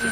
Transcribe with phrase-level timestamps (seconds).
[0.00, 0.04] 来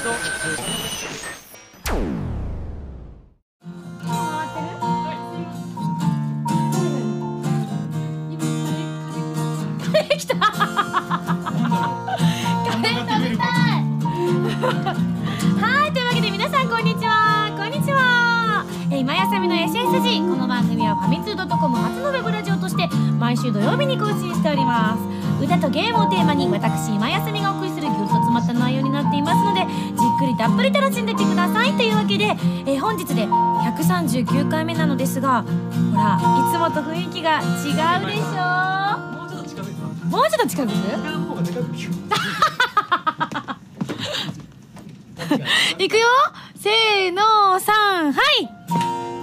[10.26, 10.50] たカ
[12.82, 13.48] レー食べたい
[15.56, 16.68] はいというわけで皆さん。
[16.68, 16.84] こん。
[16.84, 17.70] にちはこん。
[17.70, 27.67] にちはえー今やさみの SSG この番組はファミツー .com 初のウェブラジオとして毎週土曜日に更新しております歌とゲームをテーマに私今やさみが送る
[30.88, 35.48] 楽しんでってくださいというわけで、えー本日で139回目なのですがほ
[35.94, 36.20] らい
[36.50, 37.42] つもと雰囲気が違
[38.02, 38.96] うでしょ？
[39.12, 39.76] もうちょっと近づく？
[40.08, 40.68] もうちょっと近づ
[45.78, 45.82] く。
[45.82, 45.98] いく。
[45.98, 46.06] よ。
[46.56, 48.22] せーの三は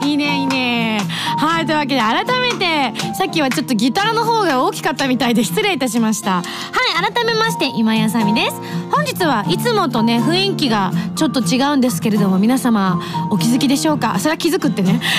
[0.04, 0.08] い。
[0.08, 1.02] いいねいいね。
[1.38, 6.42] はいというわけで改めてさっきはちょっとギターの方が大きかったみたいで失礼いたしました。
[6.42, 8.56] はい改めまして今やさみです。
[8.92, 14.20] 本日はいつもとね雰囲気がちょっと違うんですけれども皆様お気づきでしょうか？
[14.20, 15.02] それは気づくってね。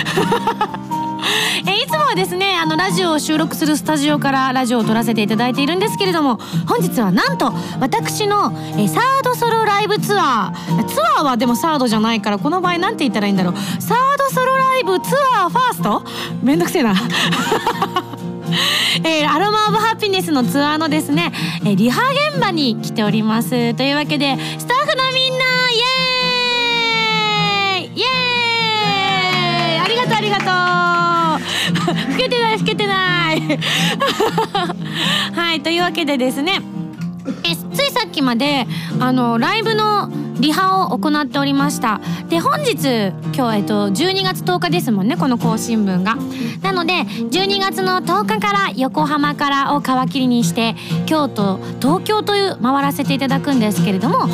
[1.67, 10.85] えいつもはですねあのラジオを収録するスタジオからラジオを撮らせていただいているんですけれども本日はなんと私の、えサードソロライブツアー。
[10.85, 13.55] ツアーはでもサードじゃないからこの場合なんて言ったらいいんだろう。
[13.83, 14.16] サード
[14.77, 16.03] ライブツアーファースト？
[16.43, 16.93] めんどくせえな。
[19.05, 21.33] えーアロマ・オブ・ハピネスのツアーのですね、
[21.65, 23.73] えーリハ現場に来ております。
[23.73, 25.79] というわけでスタッフのみんなイ
[27.81, 28.01] エーイ！
[28.01, 29.81] イエーイ！
[29.81, 31.95] ありがとうありがとう。
[32.13, 33.41] 老けてない老けてない。
[35.35, 36.61] はいというわけでですね
[37.45, 38.67] えついさっきまで
[39.01, 42.01] あのライブのリハを行っておりました。
[42.29, 46.17] で本日今日、えっと、12月10日ですもんねこの更新分が。
[46.62, 50.75] なので12月の10日から横浜からを皮切りにして
[51.07, 54.29] 京都東京という回らせていただくんですけれども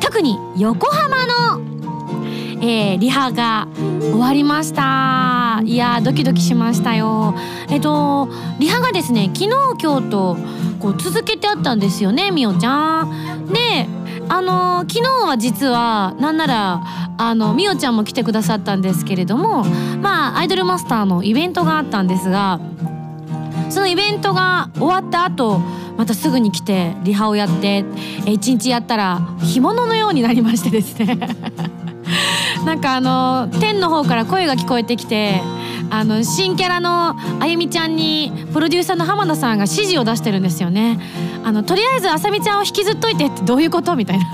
[0.00, 1.60] 特に横浜の
[2.62, 3.68] えーリハが
[4.00, 5.62] 終わりました。
[5.64, 7.34] いやードキドキしましたよ。
[7.68, 8.28] えっと
[8.58, 9.50] リハがですね昨日
[9.82, 10.36] 今日と
[10.80, 13.48] こう続けてあったんですよねみおちゃん。
[13.52, 13.86] で
[14.28, 16.82] あの昨日は実はなんなら
[17.18, 22.60] あのみおちゃんも来てくださったんですけれどもまあアイドルマスターのイベントがあったんですが
[23.70, 25.58] そのイベントが終わった後
[25.96, 27.84] またすぐに来てリハをやって
[28.26, 31.18] 一日やったら干物のようになりましてですね。
[32.64, 35.40] なんかあの天の方から声が聞こえてきて
[35.90, 40.98] あの新キャラのあゆみちゃんにプロデューサーの浜田さんが指示を出してるんですよね。
[41.44, 43.94] あのとりあえずあさみちゃんを引きずっといてってどういうこと？
[43.96, 44.24] みたいな。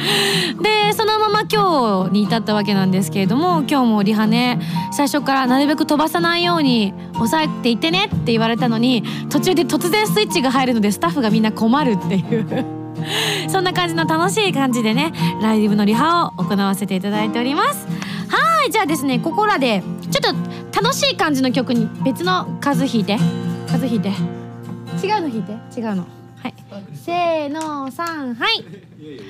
[0.62, 4.58] でそのまま今日に至ったわけなんですけれども今日もリハね
[4.92, 12.64] 最初からなるべく飛ばさないように抑えていってねって言われたのに途中で突然スイッチが入るのでスタッフがみんな困るっていう
[13.48, 15.12] そんな感じの楽しい感じでね
[15.42, 17.86] ライブのリハを行わせていただいております
[18.30, 20.34] はいじゃあですねここらでちょっ
[20.72, 23.18] と楽しい感じの曲に別の数弾いて。
[23.66, 24.08] 数弾いて。
[24.08, 25.80] 違うの弾いて。
[25.80, 26.19] 違うの。
[26.42, 26.54] はい。
[26.94, 28.64] せーの三はい。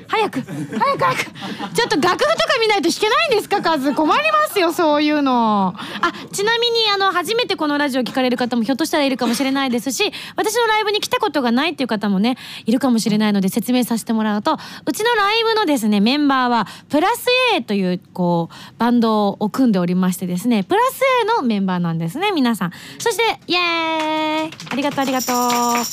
[0.08, 1.74] 早く早く早く。
[1.74, 3.94] ちょっと楽譜とか見ないと弾けないんですかカズ。
[3.94, 5.74] 困りますよそういうの。
[5.76, 14.56] あちなみにあの初めてこのラジオ聞かれる方もひょっとしたらいるかもしれないですし私のライブに来たことがないっていう方もねいるかもしれないので説明させてもらうと
[14.86, 22.72] うちのライブのですねメンバーはプラス A というこうバンドを組んでおりましてですねプラス A のメンバーなんですね皆さん。
[22.98, 24.50] そしてイエーイ。
[24.70, 25.36] ありがとうありがとう。
[25.36, 25.84] あ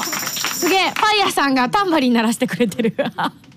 [0.00, 2.94] すげえファイヤーさんがタンバリン鳴らしてくれてる。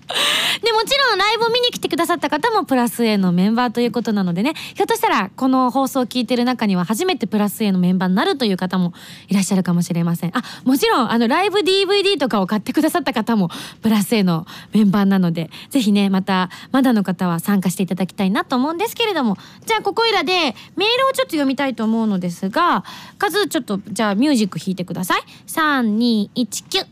[0.62, 4.54] でもちろんライブを見に来てくださった方もプラス A のメンバーということなのでね。
[4.74, 8.92] ひょっとしたらこの放送を聞いてる中には初めてプラス A のメンバーになるという方も
[9.28, 10.36] いらっしゃるかもしれません。
[10.36, 13.50] あもちろんあのライブ DVD とかを買ってくださった方も
[13.82, 19.36] プラス A のメンバーなのでぜひねまたまだの方は参加していただきたいなと思うんですけれども。
[19.66, 22.84] じゃあここいらでメールをちょっと読みたいと思うのですが
[23.18, 25.22] 数ちょっとじゃあミュージック弾いてください。
[25.48, 26.86] 3219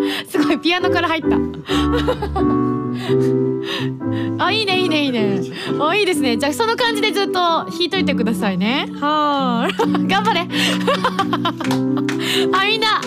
[0.28, 1.28] すごいピアノから入った。
[4.38, 5.40] あいいねいいねいいね。
[5.80, 6.36] あいいですね。
[6.36, 8.88] じゃあその感じでずっと弾いといてくださいね。
[9.00, 10.40] はー 頑張れ。
[10.40, 10.46] あ
[12.66, 13.00] みんな。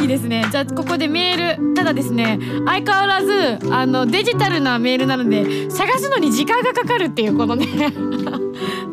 [0.00, 0.46] いいですね。
[0.50, 1.74] じゃあここでメール。
[1.74, 7.66] ただですね相変わらずあのデジタルなメールなので探すのに時間がかかるっていうこのね。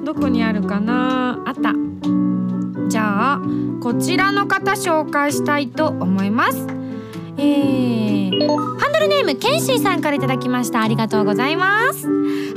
[0.03, 1.39] どこにあるかな。
[1.45, 1.73] あった。
[2.87, 3.41] じゃあ
[3.81, 6.76] こちらの方紹介したいと思います。
[7.37, 10.81] えー、ハンドルネームケンシンさんからいただきました。
[10.81, 12.07] ありがとうございます。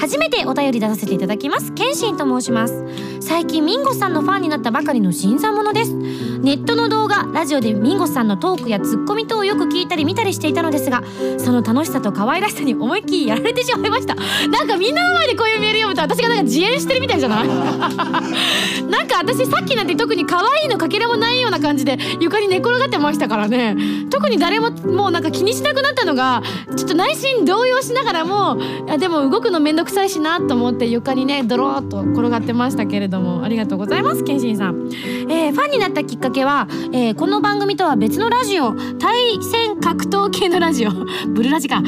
[0.01, 1.73] 初めてお便り出させていただきます。
[1.75, 2.85] ケンシンと申します。
[3.21, 5.95] 最近ミンゴさんのファンになったばかりの新参者です。
[5.95, 11.03] ネットの動画ラジオでミンゴさんのトークやツッコミ等をよく聞いたり見たりしていたのですが
[11.39, 14.15] その楽しさと可愛らしさに思いっきりやられてしまいました。
[14.15, 17.49] なんかみんなの前でこういうメール読むと私がなんか自演してるみたいじゃない？
[18.91, 23.77] なんか私さっきなんて特に可愛いのかけらもないような感じで床に寝転がってましたからね。
[24.09, 26.43] 特に誰ももうなんか気にしなくなったのが
[26.77, 28.59] ちょっと内心動揺しながらも
[28.95, 34.89] いでも動くのめんどくさいしなと思って床にねドローっと転がってましたけれどもありがとうございますケンシンさん、
[35.31, 40.91] えー、ファンになったきっかけは、えー、この番組とは別のラジオ対戦格闘系のラジオ。
[41.29, 41.83] ブルラジか。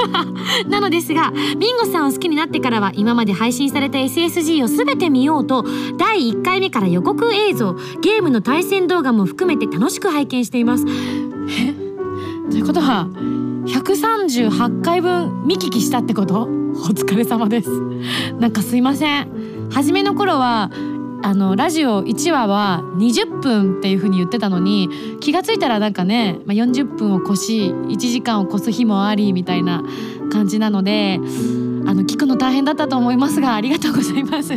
[0.68, 5.64] なのですがミンゴさんを好きになってからは今まで配信された SSG を全て見ようと
[5.98, 10.84] 第1回目から予告映像ゲームの対戦動画も含めて楽しく拝見しています。
[11.48, 11.73] え？
[12.50, 13.06] ということは
[13.66, 16.42] 138回分見聞きしたってこと？
[16.42, 16.46] お
[16.88, 17.70] 疲れ様です。
[18.38, 19.70] なんかすいません。
[19.70, 20.70] 初めの頃は
[21.22, 29.82] あのラジオ1話は20分っていう風に言ってたのに気が付いたらなんかね、まあ、40分を越し1時間を越す日もありみたいな
[30.30, 31.18] 感じなので
[31.86, 34.52] あの聞くの大変だったと思いますがありがとうございます。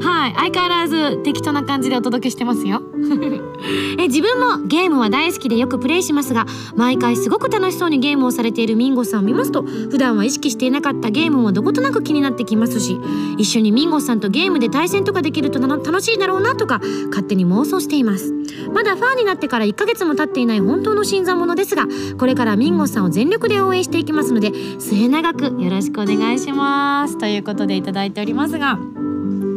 [0.00, 0.34] はい。
[0.34, 2.82] 相変わらず適当な感じでお届けしてますよ。
[3.98, 12.98] え自分もゲームは大好きでよくプレイしますが毎回すごく楽しそうにゲームをされているミンゴさんを見ますと普段は意識していなかったゲームもどことなく気になってきますし
[13.36, 16.80] 一緒にミンゴさんとゲームで対戦とかできると楽しいだろうなとか
[17.10, 18.34] 勝手に妄想しています。
[18.72, 21.86] まだファンになってから1ヶ月も経っていない本当の新参者ですが
[22.18, 27.18] これからミンゴさんを全力で応援していきますので末永くよろしくお願いします。
[27.18, 28.78] ということでいただいておりますが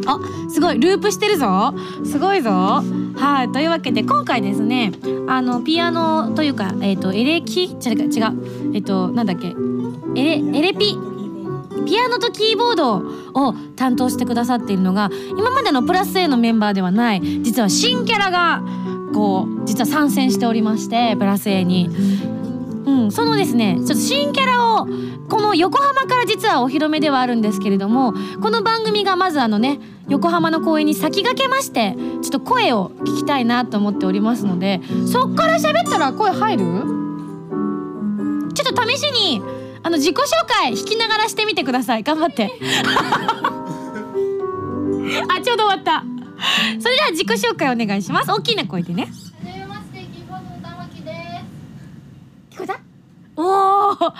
[0.05, 0.19] あ
[0.49, 0.79] すごい。
[0.79, 1.73] ループしてるぞ。
[2.03, 2.49] すごいぞ。
[3.15, 3.51] はい。
[3.51, 4.91] というわけで今回ですね
[5.27, 7.65] あのピアノというかえっ、ー、とエレキ？
[7.65, 8.73] 違う違う。
[8.73, 9.55] えっ、ー、となんだっけ？
[10.15, 10.97] エレエレピ？
[11.85, 12.97] ピアノとキーボード
[13.33, 18.61] を担当してくださっているのが今までのプラス A のメンバーではない実は新キャラが
[19.13, 21.89] こう実は参戦しておりましてプラス A に。
[22.85, 23.75] うん、そのですね。
[23.77, 24.87] ちょっと新キャラを
[25.29, 29.79] この横浜から実はお披露目ではあるんですけれどもこの番組がまずあのね
[30.09, 36.65] 横浜の公演に先駆けましてちょっと声を聞きたいなと思っておりますのでそっから喋ったら声入る？
[38.53, 39.41] ちょっと試しに
[39.83, 42.03] あの自己紹介弾きながらしてみてください。
[42.03, 42.51] 頑張って。
[45.29, 46.03] あちょうど終わった。
[46.79, 48.31] それでは自己紹介お願いします。
[48.31, 49.07] 大きな声でね。
[53.43, 54.13] おお、は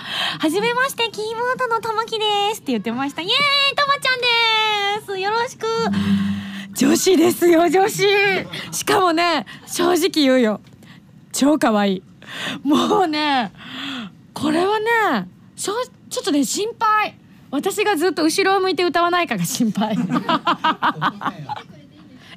[0.50, 2.24] じめまして、キーボードの玉木で
[2.54, 3.22] すって言ってました。
[3.22, 3.30] イエー
[3.72, 4.20] イ、たまちゃん
[5.00, 5.18] です。
[5.18, 5.66] よろしく。
[6.74, 8.02] 女子ですよ、女子。
[8.72, 10.60] しかもね、正直言うよ。
[11.32, 12.02] 超可愛い。
[12.64, 13.52] もうね、
[14.34, 15.74] これはね、ちょ
[16.10, 17.16] ちょっとね、心配。
[17.50, 19.92] 私がずっと後ろを向いて歌わないかが心配。
[19.94, 19.98] え、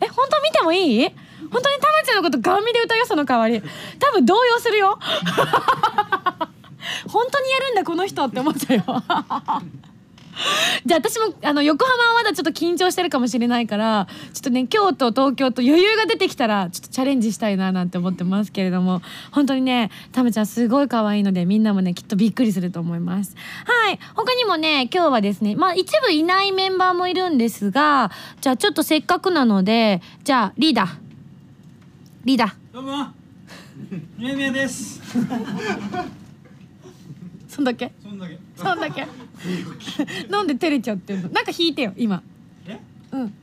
[0.08, 1.10] 本当見てもいい？
[1.52, 3.62] 本当にたまちゃんのことガン見で歌うよその代わり
[4.00, 4.98] 多分動揺するよ
[7.08, 8.84] 本当にやるんだこの人って思ったよ。
[10.86, 19.02] じゃあ私もあの横浜はまだちょっと緊張してるかもしれないからちょっとね京都東京と余裕が出てきたらちょっとチャレンジしたいななんて思ってますけれども。
[19.32, 23.36] 本当にねたまちゃんすごい可愛いのでみんなもねきっとびっくりすると思います。
[23.66, 24.00] はい。
[24.14, 28.12] 他にもね今日はですねまあ一部いないメンバーもいるんですが
[28.42, 30.96] じゃあちょっとせっかくなのでじゃあリーダー。
[32.26, 32.54] リーダー。
[32.74, 33.08] どうも。
[34.18, 35.02] みやみやです。
[37.56, 37.94] そんだけ？
[38.04, 38.38] そんだけ。
[38.58, 39.08] そんだけ？
[40.30, 41.30] なんで照れちゃってんの。
[41.30, 42.22] なんか弾いてよ今。
[42.68, 42.78] え？
[43.14, 43.34] うん。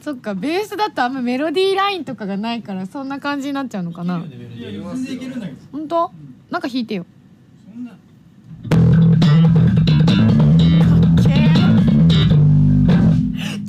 [0.00, 4.24] そっかベースだとあんまメロディーラインとかがないからそんな感じになっちゃうのかな。
[5.70, 6.10] 本当、
[6.50, 7.06] なんか弾いてよ。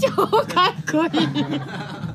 [0.01, 0.33] 超か
[0.69, 1.27] っこいい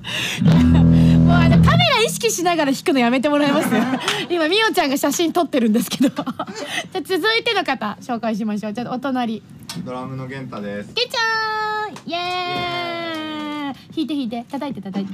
[0.42, 3.68] もうあのカメラ意識しながら弾くのやめてもらえます
[4.30, 6.10] 今みおちゃんが写真撮ってるんですけど。
[6.16, 8.72] じゃあ続いての方紹介しましょう。
[8.74, 9.42] ちょっとお隣。
[9.84, 10.94] ドラムの源太です。
[10.94, 13.74] けちゃんイエーイ!
[13.74, 14.44] 弾いて弾いて。
[14.50, 15.12] 叩いて叩いて。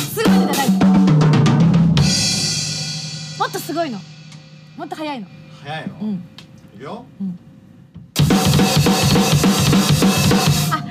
[0.00, 0.84] すごいね叩いて。
[3.38, 3.98] もっとすごいの。
[4.76, 5.26] もっと速いの。
[5.64, 5.94] 早いの？
[6.00, 6.24] うん。
[6.74, 7.04] いくよ。
[7.20, 7.24] あ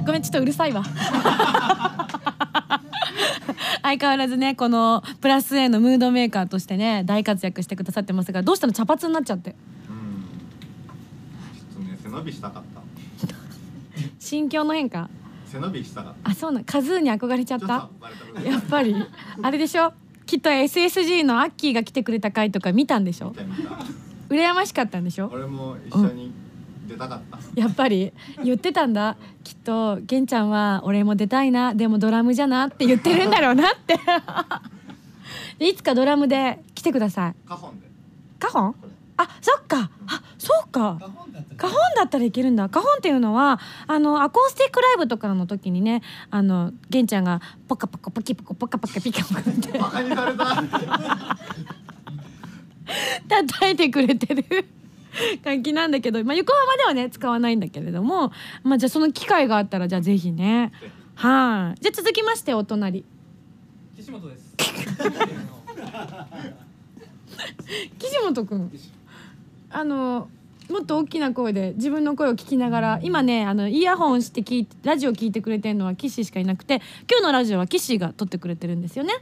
[0.10, 0.84] ごめんちょっとうるさいわ。
[3.84, 8.74] 相変わらずねこのプラス A のムードメーカーとしてね大活躍してくださってますがどうしたの？
[8.74, 9.56] 茶髪になっちゃって。
[9.90, 10.26] うん。
[11.76, 12.82] ちょっとね背伸びしたかった。
[14.20, 15.10] 心境の変化？
[15.46, 17.90] 背伸びしたかっあそうなんカズーに憧れちゃった？
[18.44, 18.96] やっぱり。
[19.42, 19.94] あれでしょ？
[20.26, 23.30] きっと SSG のアッキーが来てくれた回とか見たんでしょ？
[23.30, 23.78] 見た見た。
[24.30, 25.30] 羨ましかったんでしょ？
[25.34, 26.32] 俺も一緒に
[26.90, 27.62] 出たかった。
[27.62, 28.12] やっぱり
[28.44, 29.16] 言ってたんだ。
[29.44, 31.74] きっと玄ちゃんは俺も出たいな。
[31.76, 33.98] でもドラムじゃなって言ってるんだろうなって。
[35.60, 37.36] でいつかドラムで来てください。
[37.48, 37.88] カホンで
[38.40, 38.76] カホン
[39.18, 39.92] あそっか。
[40.08, 40.98] あそうか。
[41.58, 42.70] カホンだったらいけるんだ。
[42.70, 49.78] カホンっていうのはあのアコースティックライブとかの時にねあの玄ちゃんがポカポカポキポコポカポカピカポカって。
[49.78, 50.64] バカにされた。
[53.28, 54.68] 叩いてくれてる
[55.44, 58.32] 楽器なんだけど、まあ、横浜ではね使わないんだけれども、
[58.64, 60.72] まあ、じゃあその機会があったらじゃあぜひね。
[61.16, 61.82] はい。
[61.82, 63.04] じゃあ続きましてお隣。
[63.98, 64.56] 岸本です。
[68.00, 68.72] 岸本くん
[69.70, 70.30] あの
[70.70, 79.14] もっと大きな声で自分の声を聞きながら今ねあのイヤホンして聞いてラジオ聞いてくれてるのは岸しかいなくて今日のラジオは岸が撮ってくれてるんですよね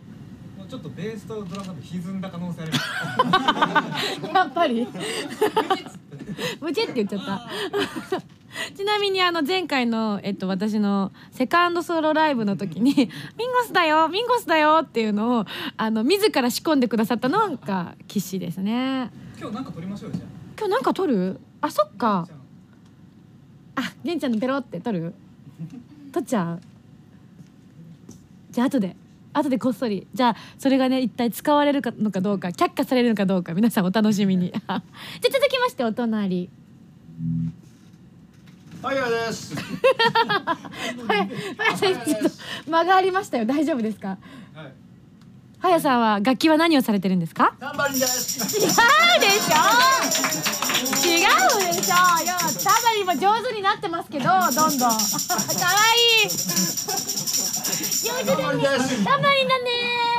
[0.70, 2.78] ちょっとベースとドラムが歪んだ可能性ありま
[3.98, 4.22] す。
[4.34, 4.88] やっぱり。
[6.60, 7.48] ブチって言っちゃった。
[8.76, 12.94] ちなみにあの前回の、えっと、私のセカンドソロライブの時に
[13.38, 15.46] 「ミンゴスだよミンゴスだよ」っていうのを
[15.78, 19.12] あの自ら仕込んでくださったのが岸ですね。
[19.40, 20.26] 今日なんか撮りましょうよじゃ
[20.58, 21.40] 今日なんか撮る？
[21.62, 22.28] あそっあか
[23.76, 25.14] あ玄ちゃんのペロって撮る？
[26.12, 26.62] 撮っちゃう？
[28.52, 28.96] じゃあ後で
[29.38, 30.08] 後でこっそり。
[30.14, 34.52] じゃあそれがね一体使われるかのかどうか却下されるのかどうか皆さんお楽しみに。
[34.56, 34.82] じゃあ
[35.22, 36.50] 続きましてお隣。
[38.82, 39.56] はいやです。
[39.58, 39.62] は
[41.16, 41.24] いは
[41.74, 42.30] いさんちょっと
[42.70, 43.46] 間がありましたよ。
[43.46, 44.18] 大丈夫ですか？
[44.56, 44.74] あはい。
[45.60, 47.56] はやさんは楽器は何をされてるんですか？
[47.60, 48.40] タンバリンです。
[48.60, 49.58] 違うでしょ。
[51.10, 52.24] 違うでしょ。
[52.24, 54.78] いやタバリンも上手になってますけどどんどん。
[54.78, 54.92] かわ
[56.24, 56.30] いい
[58.04, 59.70] 上手だねですタバリンだね。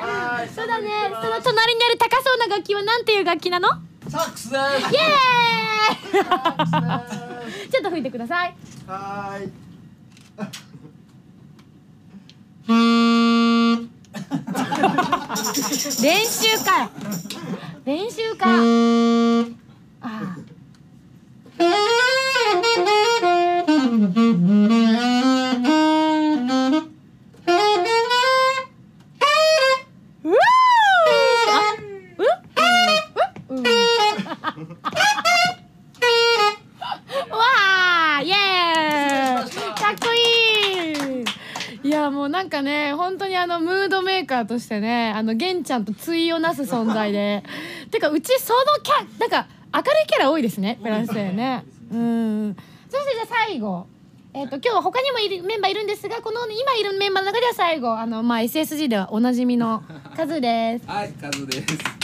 [0.00, 0.48] はい。
[0.48, 0.88] そうだね。
[1.08, 3.68] その隣にある高そうな楽器はなんていう楽器なの？
[4.08, 4.62] サックスです。
[4.94, 6.28] イエー
[7.68, 7.70] イ。
[7.70, 8.54] ちょっと吹いてください。
[8.86, 9.50] はーい。
[16.02, 16.90] 練習か
[17.84, 18.56] 練習かあ
[21.58, 21.64] う
[42.68, 47.42] ね本当にあのムードメーカーとしてねあの玄ちゃんと対をなす存在で。
[47.90, 51.64] てかうちそのキャなんか明るいキャラ多いですねフランスでね。
[51.90, 52.56] うん。
[52.88, 53.86] そしてじゃあ最後。
[54.34, 59.82] えっ、と今日は他にもいるメンバーいるんですがこの今いるメンバーの中では最後あのまあ SSG ではおなじみの
[60.14, 60.86] カズです。
[60.86, 61.97] はい、カズです。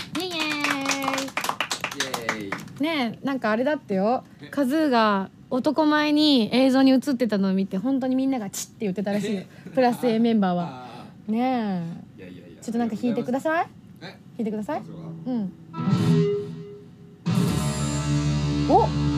[2.80, 4.24] ねえなんかあれだってよ。
[4.50, 9.42] カズーが男前に映像に映ってたのを見て本当にみんながチッって言ってたらしいよ。
[9.74, 10.86] プラス A メンバーは。
[11.28, 12.58] あねーいやいやいや。
[12.60, 13.66] えちょっとなんか弾いてください。
[14.02, 14.82] え、弾いてください。
[14.84, 15.52] そうん。
[18.68, 19.13] お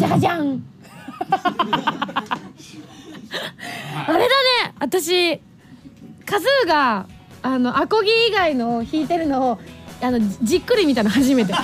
[0.00, 0.62] じゃじゃん。
[4.06, 4.28] あれだね。
[4.78, 5.38] 私
[6.24, 7.06] カズーが
[7.42, 9.58] あのアコギ以外の弾いてるのを
[10.00, 11.52] あのじじっくり見たの初めて。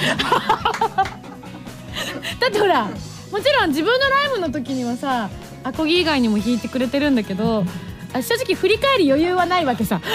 [2.38, 2.90] だってほらも
[3.40, 5.30] ちろん自分のライブの時にはさ
[5.64, 7.64] アコギ以外にも弾いてくれてるんだけど
[8.12, 10.02] あ正直振り返る余裕はないわけさ。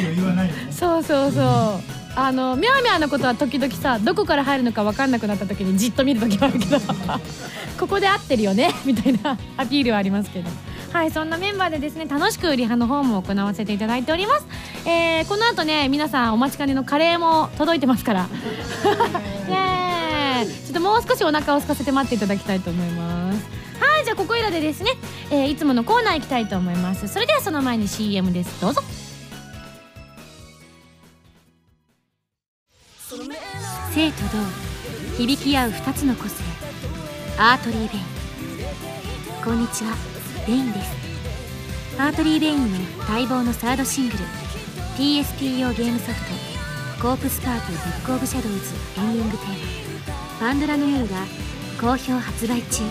[0.00, 0.72] 余裕はないよね。
[0.72, 6.78] そうそうそうあのミャーミャーのことは時々さどこから入るのか分かんなくなった時にじっと見る時もあるけど
[7.78, 10.50] ここで合ってるよね みたいなアピールはありますけど。
[10.92, 14.46] はいそんなメンバーでですね楽しくリハの方も行わせていただいております、
[14.86, 18.26] えーこの後ね皆さんお待ちかねのカレーも届いてますから。
[20.46, 23.38] ちょっともう少しお腹を空かせて待っていただきたいと思います。
[23.80, 24.92] はいじゃあここいらでですね、
[25.30, 27.06] えーいつものコーナー行きたいと思います。
[27.08, 28.60] それではその前に CM です。
[28.60, 28.82] どうぞ
[33.98, 36.44] 生と同響き合う二つの個性。
[37.36, 39.44] Artery Vein。
[39.44, 39.96] こんにちは
[40.46, 40.90] Vein です。
[41.98, 42.78] Artery Vein の
[43.08, 44.18] 待望のサードシングル
[44.96, 48.58] PSP 用ゲームソフト「コープスパーティー Book of Shadows」
[48.98, 51.16] エンディングテーマ「パンドラの夜」が
[51.80, 52.84] 好評発売中。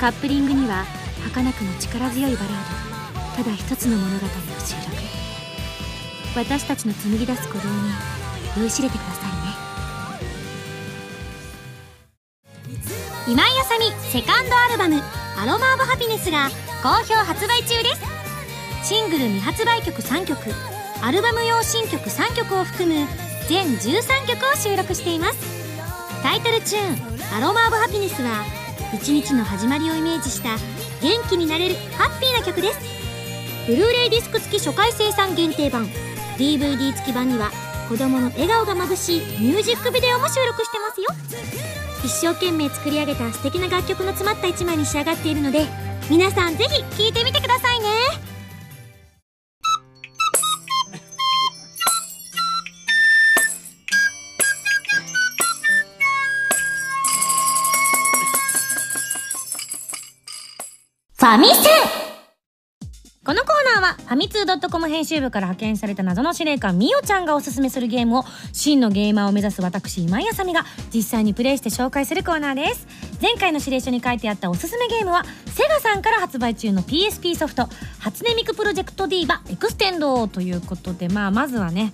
[0.00, 0.86] カップリングには
[1.26, 3.44] 儚くも力強いバラード。
[3.44, 4.28] ただ一つの物語を
[4.64, 4.96] 収録。
[6.34, 7.90] 私たちの紡ぎ出す鼓動に
[8.56, 9.29] 酔いしれてください。
[13.30, 15.00] 今井あさみセカンドアルバム
[15.38, 16.50] 「アロマ・オブ・ハピネス」が
[16.82, 18.02] 好評発売中です。
[18.82, 20.52] シングル未発売曲3曲
[21.00, 23.06] アルバム用新曲3曲を含む
[23.48, 25.38] 全13曲を収録しています。
[26.24, 26.98] タイトルチューン
[27.38, 28.44] 「アロマ・オブ・ハピネス」は
[28.92, 30.56] 一日の始まりをイメージした
[31.00, 32.80] 元気になれるハッピーな曲です。
[33.68, 35.88] ブルーレイディスク付き初回生産限定版
[36.36, 37.52] DVD 付き版には
[37.88, 41.79] 子供の笑顔がまぶしいミュージックビデオも収録してますよ。
[42.02, 45.66] 一生懸命作り上げた素敵な楽曲の詰まった一枚に仕上がっているので
[46.10, 47.86] 皆さんぜひ聴いてみてくださいね。
[61.16, 61.79] ファミセン
[64.10, 72.88] ファミツー .com 編集部から派遣された謎の司令官みおちゃんがおすすめするゲームを真のゲーマーを目指す私今井麻美が実際にプレイして紹介するコーナーです。
[73.22, 77.68] 前回の指令書に書いてあったおすすめゲームはセガさんから発売中の PSP ソフト
[78.00, 81.92] 初音ミクプロジェクト D バエクステンドということでまあまずはね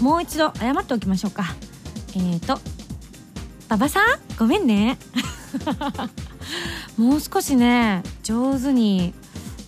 [0.00, 1.44] もう一度謝っておきましょうか。
[2.16, 2.58] えーと
[3.68, 4.04] 馬場さん？
[4.38, 4.96] ごめんね。
[6.96, 9.12] もう少しね上手に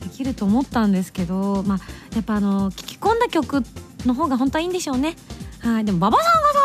[0.00, 1.78] できると思ったんですけどまあ
[2.14, 3.62] やっぱあの聞き込んだ曲
[4.07, 5.16] の方が本当はいいんでしょうね。
[5.61, 6.59] はいでも馬場さんがさ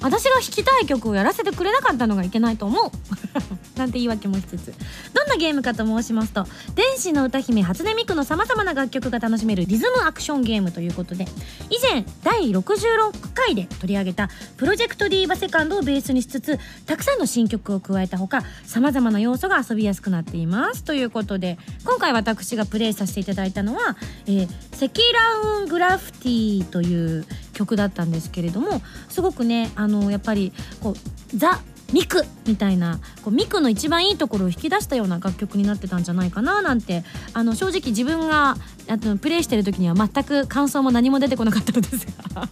[0.00, 2.90] 私が弾きたい曲をやらせてくれなかったのがいけないと思う。
[3.78, 4.74] なんて言い訳もしつつ。
[5.12, 11.24] どんなゲームかと申しますと天使の歌姫初音ミクのさまざまな楽曲が楽しめるリズムアクションゲームということで
[11.70, 23.96] 以前第66回で取り上げたプロジェクトディーバセカンドをベースにしつつたくさんの新曲を加えたほかさまざまな要素が遊びやすくなっていますということで今回私がプレイさせていただいたのは
[24.26, 31.60] 「えー、積乱雲グラフティ」という曲だったんですけれどもすごくねあのやっぱりこうザ
[31.92, 38.56] ミクみたいなこうミクの一番いいところを引き出したような楽曲になってたんじゃないかななんてあの正直自分が
[38.88, 42.48] あのプレイしてる時には全く感想も何も出てこなかったのですが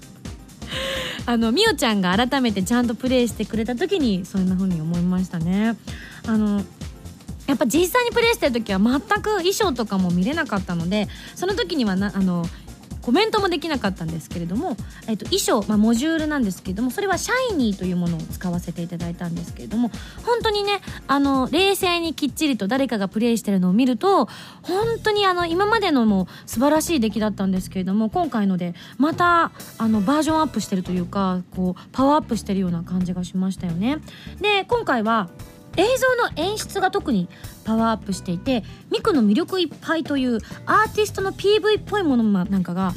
[1.27, 5.77] あのみおちゃんが改めてちゃんとプレイしてくれた時にそんな風に思いましたね。
[6.27, 6.63] あの
[7.47, 12.47] やっぱ実際にプレイしてる時は全く衣装とかも見れなかったのでその時にはなあの
[13.03, 14.77] コメントもできなかったんですけれども、
[15.09, 19.91] えっと、衣装、まあ、モジュールなんですけれどもそれはシャイニーというものを使わせていただいたんですけれども
[20.25, 24.27] 本当にねあの冷静にきっちりと誰かがプレイしてるのを見ると
[24.63, 33.99] 本当にあの今までのも素晴らしい出来だったんですけれども今回のでまたあのバージョンアップしてるというかこうパワーアップしてるような感じがしましたよね。
[34.41, 35.29] で今回は
[35.77, 37.29] 映像の演出が特に
[37.65, 42.93] パワーアップしていてミクの魅力いっぱいというアーティストの PV っぽいものなんかが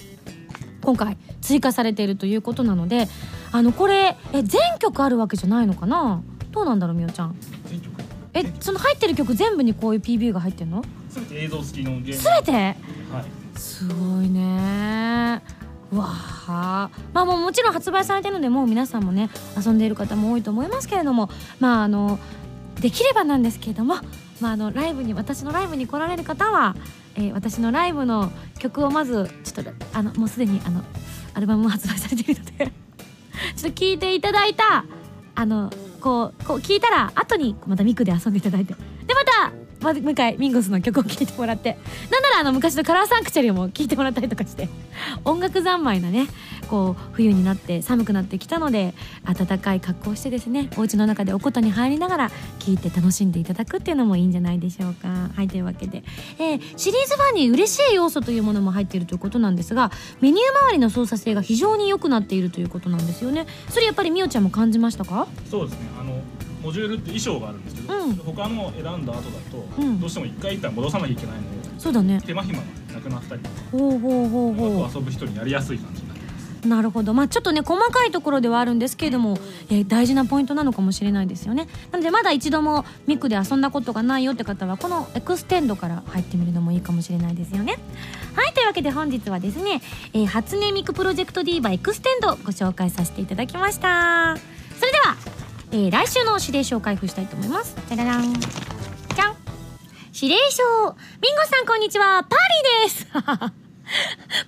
[0.81, 3.07] 今回追加されているということなので
[3.51, 6.21] あのこれえ全曲あるわけじゃないのかな？
[6.51, 7.35] どうなんだろうみおちゃん。
[7.65, 7.93] 全曲。
[8.33, 10.83] えその入ってる曲全部にこういう PV が入ってるの？
[11.09, 12.21] すべて映像付きのゲーム。
[12.21, 12.51] 全て？
[12.51, 12.75] は
[13.21, 13.57] い。
[13.59, 15.41] すごいね。
[15.91, 22.19] うわあまあもうもちろん発売されてるのでもう皆さんもね遊んでいる方も多いと思いますけれどもまああの
[22.79, 23.95] できればなんですけれども、
[24.39, 26.75] まあ、あのライブに私のライブに来られる方は、
[27.15, 30.83] えー私のライブの曲をまずちょっとあのもうすでにあの
[31.33, 32.65] アルバムも発売されているので
[33.55, 34.85] ちょっと聴いていただいた
[35.35, 38.73] あのこうこう聞いたら後にまたミクで遊んでいただいて。
[39.07, 39.51] でまた
[39.86, 41.78] まもう一回ミンゴスの曲を聴いてもらって。
[42.12, 44.67] なんならあの昔のカラーサンクチャリも聴いてもらったりとかして。
[45.24, 46.28] 音楽三昧なね
[46.69, 48.93] こう冬になって寒くなってきたので
[49.24, 55.08] 暖かい格好をしてですねお家の中でお琴に入りながら聴いて楽しんでいただくっていうのもいいんじゃないでしょうか。
[55.36, 56.04] はいというわけで、
[56.39, 63.45] えーシリーズファンに嬉しい要素というものも入っているということなんですがメニュー周りの操作性が非常に良くなっているということなんですよね。
[63.69, 65.28] それやっぱりみおちゃんも感じましたか？
[65.50, 65.94] そうですね。
[66.65, 68.15] モジュールって衣装があるんですけど、うん。
[68.15, 69.13] 他の選んだ後だ
[69.51, 69.99] と、うん。
[69.99, 72.19] どうしても一回一回戻さなきゃいけないのでそうだね。
[72.25, 74.54] 手間暇がなくなったりほうほうほうう。
[74.56, 77.13] ほう遊ぶ人にやりやすい感じになってますなるほど。
[77.13, 79.38] まあちょっとね細かいところではあるんですけれども、
[79.69, 81.67] えー大事なポイントなのかもしれないですよね。
[81.91, 87.78] なのでまだ一度もミクで遊んだことがないよって方はこのエクステンドから入ってみるのもいいかもしれないですよね。
[88.34, 89.82] はいというわけで本日はですね、
[90.13, 94.36] えー初音ミクプロジェクト D バエクステンドをご紹介させていただきました。
[94.80, 95.15] それでは、
[95.75, 97.75] えー来週の指令書を開封したいと思います。
[97.89, 99.35] じゃららんじゃん。
[100.13, 100.63] 指令書。
[101.21, 102.23] ミンゴさんこんにちは。
[102.23, 102.39] パー
[102.79, 103.07] リーです。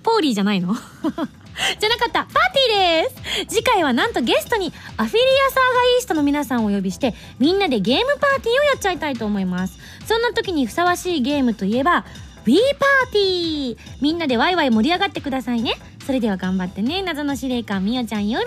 [0.02, 0.72] ポーリーじゃないの？
[1.78, 2.24] じゃなかった。
[2.24, 3.56] パーティーです。
[3.56, 9.78] 次回はなんとゲストにアフィリアサーガイーストの皆さんをお呼びしてみんなでゲームパーティーをやっちゃいたいと思います。
[10.06, 12.06] そんな時にふさわしいゲームといえば
[12.46, 13.78] w パーティー。
[14.00, 15.74] みんなでワイワイ盛り上がってくださいね。
[16.06, 17.02] それでは頑張ってね。
[17.02, 18.40] 謎の司令官みおちゃんよ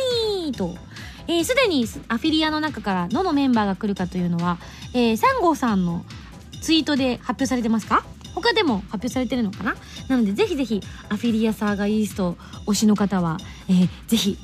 [0.43, 0.75] りと。
[1.27, 4.57] えーすでにアフィリアの中からどのメンバーが来るかというのは、
[4.93, 6.03] えー、サンゴさんの
[6.61, 8.03] ツイートで発表されてますか？
[8.33, 9.75] 他でも発表されてるのかな？
[10.07, 14.37] なのでぜひぜひアフィリアサーガイースト推しの方は、えー、ぜひ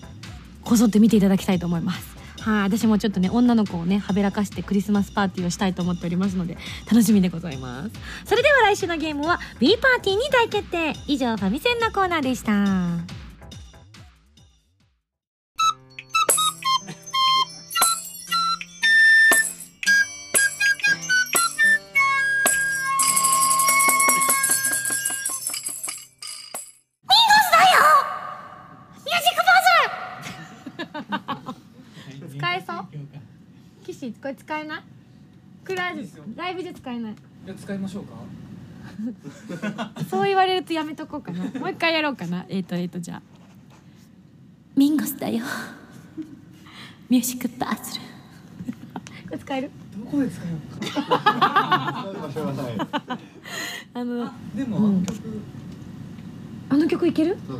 [0.63, 2.17] こぞって見ていただきたいと思います。
[2.41, 6.57] はい、私もちょっとね女の子をねはべらかしてクリスマスパーティーをしたいと思っておりますので
[6.89, 7.91] 楽しみでございます。
[8.25, 10.93] それでは来週のゲームは B パーティーに大決定。
[11.07, 13.26] 以上ファミセンのコーナーでした。
[33.97, 34.83] キシこれ使えない
[35.65, 37.13] クライライブで使えない。
[37.13, 37.15] い
[37.47, 38.13] や使いましょうか？
[40.07, 41.43] そう言われるとやめとこうかな。
[41.59, 42.45] もう一回やろうかな。
[42.47, 43.21] えっ、とえっ、とじゃあ。
[44.75, 45.43] ミンゴスだよ。
[47.09, 48.01] ミュージックバズル
[49.25, 49.71] これ使える？
[49.97, 50.91] どこで使おう。
[50.91, 51.23] か
[53.95, 54.95] あのでも、うん。
[54.97, 55.41] あの曲。
[56.69, 57.35] あの曲いける？
[57.49, 57.59] あの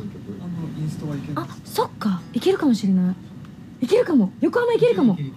[0.80, 1.32] インストはいける。
[1.34, 2.22] あそっか。
[2.32, 3.12] いけるかもしれな
[3.80, 3.84] い。
[3.84, 4.32] いけるかも。
[4.40, 5.18] 横浜いけるかも。
[5.18, 5.32] い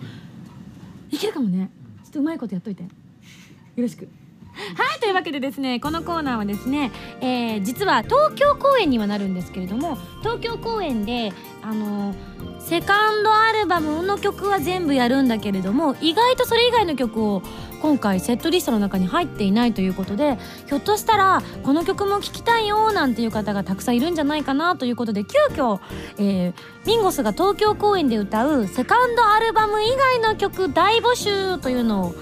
[1.22, 1.70] けるかもね。
[2.04, 2.84] ちょっとうまいことやっといて。
[2.84, 2.90] よ
[3.78, 4.08] ろしく。
[4.54, 11.32] はいというわけでですねこのコーナーはですね、えー実は東京公演にはなるんですけれども東京公演で
[11.62, 12.14] あの
[12.66, 17.42] セカンドアルバムの曲は全部やるんだけれども意外とそれ以外の曲を
[17.82, 25.80] 今回セットリストの中に入っていないということでひょっとしたらこの曲も聴きたいよなんていう方がたくさんいるんじゃないかなということで急遽、
[26.18, 26.54] えー
[26.86, 32.16] ミンゴスが東京公演で歌うセカンドアルバム以外の曲大募集というのを、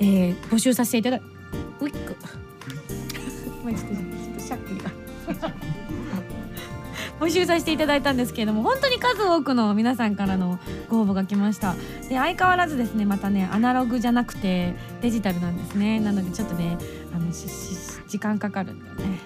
[0.00, 1.20] えー募集させていただ
[1.80, 2.16] ウィック。
[7.22, 10.58] 募集させていただいたんですけれども本当に数多くの皆さんからの
[10.88, 11.76] ご応募が来ました。
[12.08, 16.00] で相変わらずですねまたねアナログじゃなくてデジタルなんですね。
[16.00, 16.76] なのでちょっとね
[17.14, 17.76] あのしし
[18.08, 19.20] 時間かかるんだよね。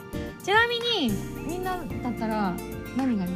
[0.45, 1.11] ちなみに
[1.49, 2.55] みんなだったら
[2.99, 3.31] 何がいい？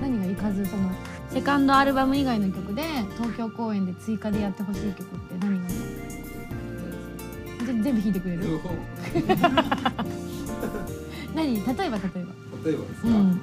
[0.00, 0.34] 何がいい？
[0.34, 0.90] 数その
[1.28, 2.82] セカンドアルバム以外の曲で
[3.18, 5.74] 東京公演で追加でやってほしい曲って何がいい？
[7.66, 8.44] じゃ全部弾いてくれる？
[11.34, 11.54] 何？
[11.54, 12.00] 例えば例えば。
[12.64, 13.42] 例えばですか、うん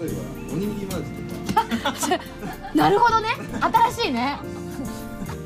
[0.00, 0.16] 例えば
[0.52, 2.24] おにぎりマーチとか。
[2.74, 3.28] なるほどね。
[3.92, 4.38] 新しいね。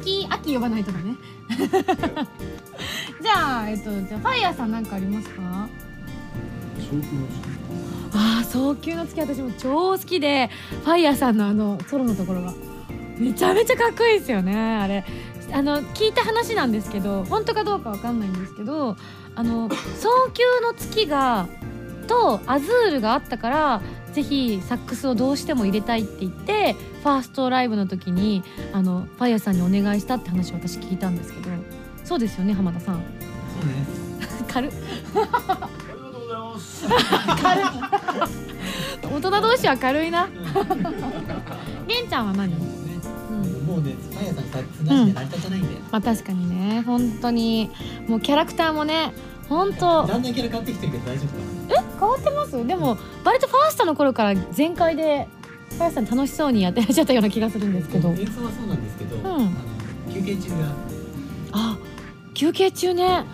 [0.03, 1.17] 秋秋呼ばないとかね。
[3.21, 5.69] じゃあえっとじゃあファイヤーさんなんかありますか？
[8.13, 10.51] ああ早急の月私も超好きで
[10.85, 12.55] ファイヤーさんのあのソロのところが。
[13.19, 15.05] めちゃめちゃかっこいいですよねあれ。
[15.53, 18.97] あの聞いた話なんですけど本当かどうかわかんないんですけど
[19.37, 21.47] あの早急の月が
[22.09, 23.83] とアズールがあったから
[24.15, 31.51] ぜひサックスをどうしても入れたいって言ってファーストライブの時にあのファイヤーさんにお願いしたって話を私聞いたんですけど。
[32.05, 32.97] そうですよね浜田さん。
[32.97, 34.45] そうです。
[34.47, 34.71] 軽っ。
[34.71, 34.75] あ
[35.15, 36.87] りがとうございます。
[37.43, 37.65] 軽っ。
[39.11, 40.29] 大人同士は軽いな。
[41.89, 42.61] げんちゃんは何、うん、
[43.67, 45.79] もうね、パン屋さん2つなしで成り立たないんだよ。
[45.91, 46.83] まあ確かにね。
[46.85, 47.71] 本当に。
[48.07, 49.15] もうキャラクターもね
[49.49, 50.07] 本当。
[50.07, 51.54] だんだんキャラ変わってきてるけど大丈夫か
[51.99, 52.67] 変わってます？
[52.67, 55.29] でも割とファーストの頃から全開で
[55.71, 58.11] ファーさん楽しそうにやってらっしゃったような気がするんですけど。
[58.11, 59.51] 演奏はそうなんですけど、んあの
[60.13, 60.57] 休憩中が、
[61.53, 61.79] あ
[62.35, 63.25] 休憩中ねはい、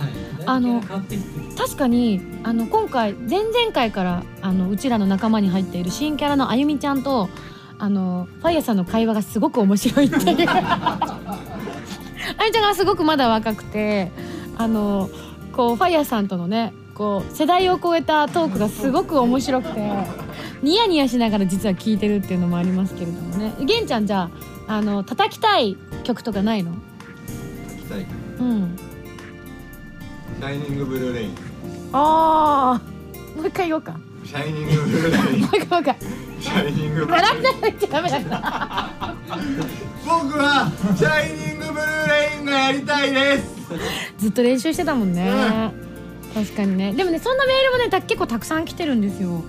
[0.46, 0.82] あの。
[1.56, 7.28] 確かにあの今回前々回からあのうちらの仲間に入っている新キャラのあゆみちゃんと
[7.78, 10.48] あのファイヤーさんの会話がすごく面白いっていう。
[10.48, 10.98] あ
[12.40, 14.10] ゆみちゃんがすごくまだ若くて
[14.56, 15.10] あの
[15.52, 19.80] こうファイヤーさんとのねこう世代を超えたトークがすごく面白くて
[20.62, 23.54] ニヤニヤしながら実は聞いてるっていうのもありますけれどもね。
[23.64, 24.28] げんちゃんじゃ
[24.68, 26.72] ああの叩きたい曲とかないの？
[26.74, 28.06] 書きたい。
[28.40, 28.76] うん。
[30.40, 31.34] シャイニングブルーレイン。
[31.94, 33.36] あー。
[33.38, 33.92] もう一回言おうか。
[33.92, 35.44] もシャイニングブルーレイン。
[35.44, 35.96] う一回言おうか。
[36.38, 39.14] シャイニングブルー並んでないとダメだから
[40.04, 43.48] 僕はシャイニングブルーレインがやりたいです。
[44.18, 45.32] ずっと練習してたもんね、
[46.34, 46.92] 確かにね。
[46.92, 49.44] でもねそんなメールもね結構たくさん来てるんですよ。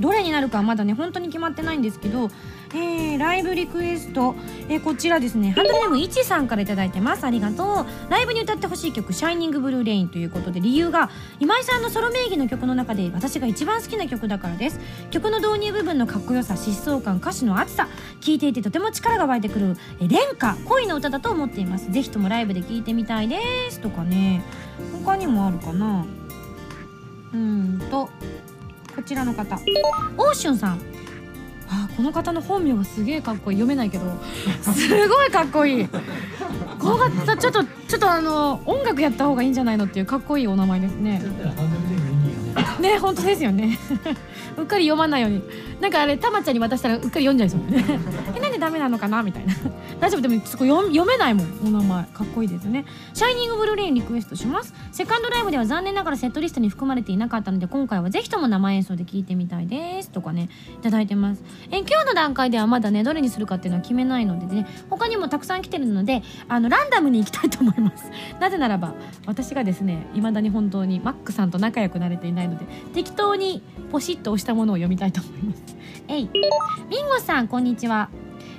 [0.00, 2.30] どれになるかはまだね本当に決まってないんですけど
[2.74, 4.34] えー、ライブリクエスト、
[4.68, 5.50] えーこちらですね。
[5.50, 7.24] ハンドルネームいちさんから頂いてます。
[7.24, 8.10] ありがとう。
[8.10, 14.80] ライブに歌ってほしい曲「シャイニングブルーレイン」ということで理由が今井さんのソロ名義の曲の中で私が一番好きな曲だからです。
[15.10, 17.88] 曲の導入部分のかっこよさ疾走感歌詞の熱さ
[18.20, 21.90] 聴いていてとても力が湧いてくるえー廉歌恋の歌だと思っています。
[21.92, 23.38] ぜひともライブで聴いてみたいで
[23.70, 23.80] す。
[23.80, 24.42] とかね。
[25.04, 26.06] 他にもあるかな。
[27.34, 28.08] うんと
[28.94, 29.56] こちらの方。
[30.16, 30.91] オーシュンさん。
[31.68, 33.58] あこの方の本名がすげえかっこいい。
[33.58, 34.04] 読めないけど。
[34.62, 35.88] すごいかっこいい。
[35.88, 35.98] こ
[36.90, 41.22] の方ちょっとちょっとあの音楽やった方がいいんじゃないのっていうかっこいいお名前ですね。
[42.82, 43.78] ね本当ですよね。
[44.58, 45.42] うっかり読まないように。
[45.80, 47.60] なんかあれたまちゃんに渡したらうっかり読んじゃいそう。
[47.70, 47.84] ね
[48.36, 49.54] えなんでダメなのかなみたいな。
[49.98, 51.46] 大丈夫でもそこ読めないもん。
[51.64, 52.84] お名前かっこいいですね。
[53.14, 54.74] シャイニングブルーレインリクエストします。
[54.90, 60.10] セカンドライブでは残念ながらセットリストに含まれていなかったので今回はぜひとも生演奏で聴いてみたいです。
[60.10, 61.42] とかねいただいてます。
[61.70, 68.10] え今日の段階ではまだねどれにするかっていうのは決めないのでね他にもたくさん来てるのであのランダムに行きたいと思います。
[68.40, 68.94] なぜならば
[69.26, 75.62] 私がですね未だに本当にマックさんと仲良くなれていないので適当にポシッと押したものを読みたいと思います。
[76.08, 76.30] えい。
[76.88, 78.10] ミンゴさんこんにちは。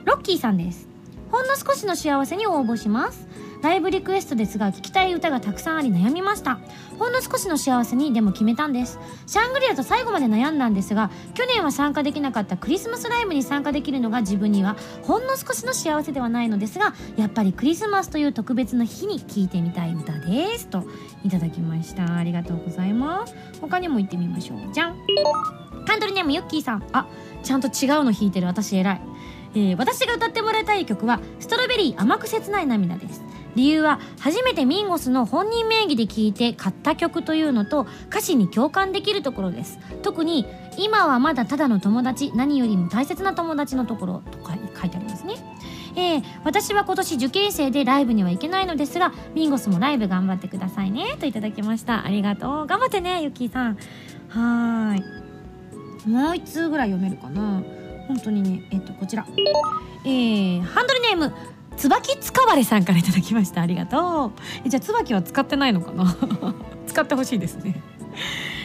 [0.05, 0.87] ロッキーさんです。
[1.31, 3.27] ほんの少しの幸せに応募します。
[3.63, 6.59] ライブリクエストですが聴きたい歌がたくさんあり悩みました。
[6.99, 8.99] ほんの少しの幸せにでも決めたんです。
[9.25, 20.67] シャングリラと最後まで悩んだんですが去年は参加できなかったクリスマスライブに参加できるのが自分にはほんの少しの幸せではないのですがやっぱりクリスマスという特別な日に聴いてみたい歌です。
[20.67, 20.83] と
[21.23, 22.17] いただきました。
[22.17, 23.33] ありがとうございます。
[23.61, 24.73] 他にも行ってみましょう。
[24.73, 24.97] じゃん。
[25.87, 26.83] ハンドルネームユッキーさん。
[26.91, 27.07] あ
[27.43, 28.47] ちゃんと違うの弾いてる。
[28.47, 29.01] 私偉い。
[29.55, 33.21] えー私が歌ってもらいたい曲は「ストロベリー甘く切ない涙」です。
[33.55, 39.79] 理由は初めてミンゴスの本人名義で聴いて買った曲というのと歌詞に共感できるところです。
[40.01, 40.45] 特に
[40.77, 45.35] 「今はまだただの友達何よりも大切な友達のところ」とか書いてありますね。
[45.95, 51.17] えー私は今年受験生でライブには行けないのですがミンゴスもライブ頑張ってくださいね。
[51.19, 52.05] といただきました。
[52.05, 52.67] ありがとう。
[52.67, 53.77] 頑張ってねゆきさん。
[54.29, 56.09] はーい。
[56.09, 57.61] もう一通ぐらい読めるかな。
[58.07, 59.25] 本当にねえっとこちら。
[60.05, 61.33] えー、ハンドルネーム
[61.77, 63.61] 椿つかわれさんからいただきました。
[63.61, 64.31] ありがと
[64.65, 64.69] う。
[64.69, 66.15] じゃあ椿は使ってないのかな？
[66.87, 67.81] 使ってほしいですね。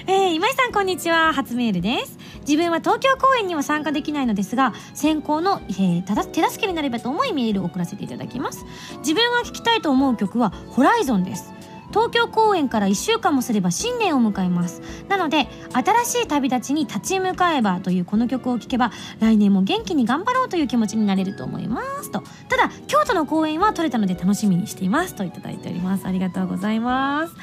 [0.07, 1.33] えー、今井さんこんにちは。
[1.33, 2.19] 初メールです。
[2.41, 8.65] 自分は東京公演には参加できないのですが先行の、えーただ手助けになればと思いメールを送らせていただきます。
[8.99, 11.53] 自分が聴きたいと思う曲はホライゾンです。
[11.91, 14.83] 東京公演から1週間もすれば新年を迎えます。
[15.09, 22.23] なので新しい旅立ちに立ち向かえばというこの曲を聴けば来年も元気に頑張ろうという気持ちになれると思いますと。
[22.49, 25.15] ただ京都の公演は取れたので楽しみにしています。
[25.15, 26.07] といただいております。
[26.07, 27.35] ありがとうございます。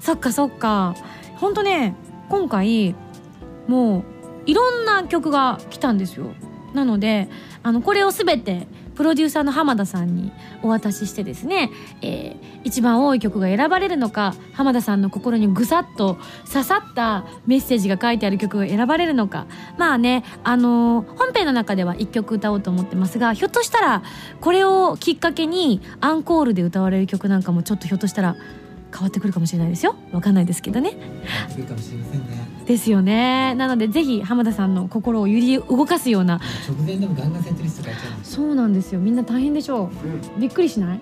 [0.00, 0.94] そっかそっか。
[1.36, 1.94] ほんとね
[2.28, 2.94] 今回
[3.66, 4.04] もう
[4.46, 6.26] いろんな曲が来たんですよ。
[6.74, 7.28] なので
[7.62, 11.70] あのこれを全てプロデューサーの浜田さんにお渡ししてですね、
[12.02, 16.16] えー一番多い曲が選ばれるのか浜田さんの心にぐさっと
[16.50, 19.44] 刺さったメッセージが書いてある曲が選ばれるのか。
[19.76, 24.02] まあねあのー本編の中では1曲歌おうと思ってますがひょっとしたら
[24.40, 28.34] これをきっかけにアンコールで歌われる曲なんかもちょっとひょっとしたら
[28.92, 29.94] 変わってくるかもしれないですよ。
[30.12, 30.96] わかんないですけどね。
[31.50, 32.53] するかもしれませんね。
[32.66, 33.54] ですよね。
[33.56, 36.40] なのでぜひ浜田さんの心を揺り動かすような。
[36.68, 39.00] 直前でもガンガンセントリスト変えちゃうそうなんですよ。
[39.00, 39.90] みんな大変でしょ
[40.36, 40.40] う。
[40.40, 41.00] びっくりしない？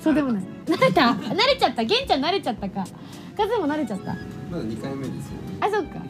[0.00, 1.02] そうでもない慣れた。
[1.12, 1.84] 慣れちゃった。
[1.84, 2.84] 玄ちゃん慣れちゃったか。
[3.36, 4.14] カズも慣れちゃった？
[4.50, 5.58] まだ2回目ですよね。
[5.60, 6.00] あそっか。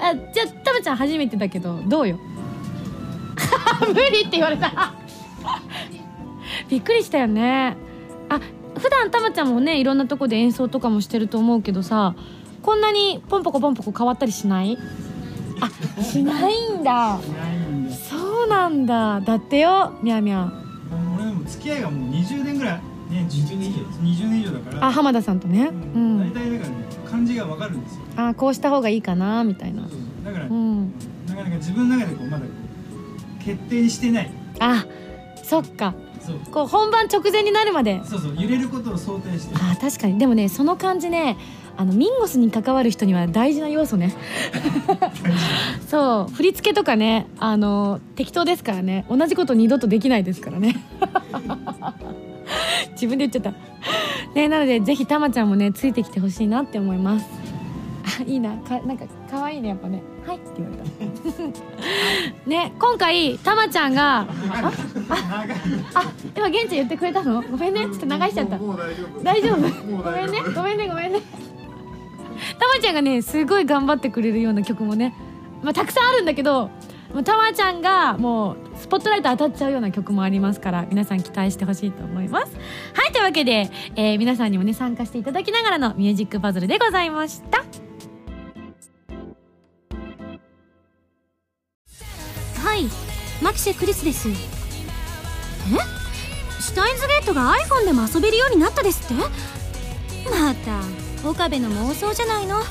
[0.00, 2.18] あじゃあタマちゃん初めてだけどどうよ？
[3.88, 4.94] 無理って言われた。
[6.68, 7.76] びっくりしたよね。
[8.28, 8.40] あ
[8.78, 12.14] 普段タマちゃんもねいろんなとこで演奏とかもしてると思うけどさ
[12.64, 14.78] こんなにポンポコポンポコ変わったりしない？
[15.60, 17.18] あしないんだ。
[18.10, 19.20] そうなんだ。
[19.20, 20.50] だってよみゃみゃ
[21.14, 22.80] 俺でも付き合いがもう20年ぐらい。
[23.10, 23.80] ね20年以上
[24.24, 24.86] 20年以上だから。
[24.86, 25.68] あ浜田さんとね。
[25.94, 26.18] ううん。
[26.20, 26.74] 大ん体だからね
[27.10, 28.00] 感じがわかるんですよ。
[28.16, 29.82] あこうした方がいいかなみたいな。
[30.24, 30.92] だから、うん。
[31.28, 32.50] なかなか自分の中でこうまだこ
[33.40, 34.30] う決定してない。
[34.60, 34.86] あ
[35.42, 35.94] そっか。
[36.20, 36.36] そう。
[36.50, 38.00] こう本番直前になるまで。
[38.04, 40.18] そうそう揺れることを想定してあ確かに。
[40.18, 41.36] でもねその感じね
[41.76, 44.14] あのミンゴスに関わる人には大事な要素ね。
[45.88, 46.34] そう。
[46.34, 49.06] 振り付けとかねあの適当ですからね。
[49.08, 50.76] 同じこと二度とできないですからね。
[52.92, 53.52] 自分で言っちゃった。
[54.34, 57.26] ねなのでぜひたまちゃんもねついてきてほしいなって思います。
[58.20, 58.56] あいいな。
[58.58, 60.02] かなんか可愛いねやっぱね。
[60.26, 60.84] はいって言われた。
[62.48, 64.26] ね今回たまちゃんがあ
[65.10, 65.44] あ
[65.94, 67.42] あ今玄ちゃん言ってくれたの？
[67.42, 67.82] ごめんね。
[67.86, 68.58] ちょっと流しちゃった。
[68.58, 68.70] 大丈
[69.04, 69.22] 夫。
[69.22, 69.56] 大丈夫。
[70.02, 71.20] ごめんねごめんねごめんね
[72.58, 75.14] たまちゃんがねすごい頑張ってくれるような曲もね、
[75.62, 76.70] まあ、たくさんあるんだけど
[77.24, 82.56] たまちゃんがもうスポットライト当たっちゃうような曲もありますから皆さん期待してほしいと思います。
[82.92, 87.58] はいというわけで、えー皆さんにもね参加していただきながらのミュージックパズルでございました。
[92.64, 92.86] はい
[93.42, 94.28] マキシ・クリスです。
[94.28, 94.32] え？
[96.60, 99.22] シュタインズゲートが iPhone でも遊べるようになったですって？
[100.30, 100.80] また。
[101.28, 102.56] 岡部の妄想じゃないの？
[102.56, 102.64] はい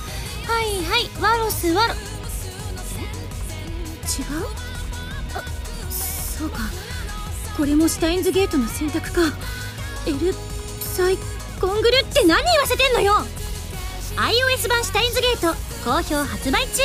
[0.85, 1.09] はい。
[1.21, 1.93] ワロスワロ。
[1.93, 1.97] え？
[4.05, 4.45] 違う？
[5.35, 5.43] あ
[5.91, 6.59] そうか。
[7.57, 9.21] これもシュタインズゲートの選択か。
[10.05, 10.33] L
[10.79, 11.17] サイ
[11.61, 13.13] コングルって何言わせてんのよ
[14.17, 16.83] ？iOS 版シュタインズゲート好評発売中。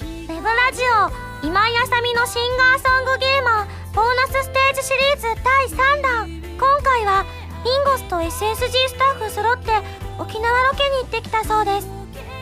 [0.00, 1.46] ウェブラジオ。
[1.46, 3.94] 今井あさみのシンガーソングゲーマー。
[3.94, 6.42] ボーナスステージシリーズ第3弾。
[6.58, 7.24] 今回は
[7.64, 9.70] ミンゴスと SSG スタッフ揃って
[10.18, 11.88] 沖縄ロケに行ってきたそうです。